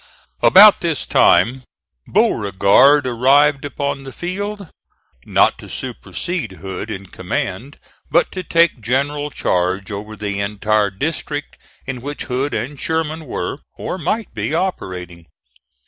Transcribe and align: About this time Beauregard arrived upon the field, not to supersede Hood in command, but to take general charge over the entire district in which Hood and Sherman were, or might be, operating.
About 0.41 0.81
this 0.81 1.05
time 1.05 1.61
Beauregard 2.11 3.05
arrived 3.05 3.63
upon 3.65 4.03
the 4.03 4.11
field, 4.11 4.67
not 5.27 5.59
to 5.59 5.69
supersede 5.69 6.53
Hood 6.53 6.89
in 6.89 7.05
command, 7.05 7.77
but 8.09 8.31
to 8.31 8.41
take 8.41 8.81
general 8.81 9.29
charge 9.29 9.91
over 9.91 10.15
the 10.15 10.39
entire 10.39 10.89
district 10.89 11.55
in 11.85 12.01
which 12.01 12.23
Hood 12.23 12.55
and 12.55 12.79
Sherman 12.79 13.25
were, 13.27 13.59
or 13.77 13.99
might 13.99 14.33
be, 14.33 14.55
operating. 14.55 15.27